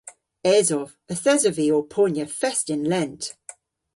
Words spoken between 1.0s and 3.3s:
Yth esov vy ow ponya fest yn lent.